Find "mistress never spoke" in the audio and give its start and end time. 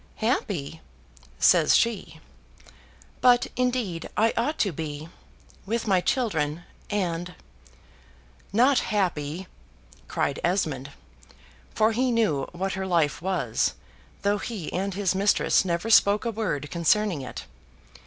15.13-16.25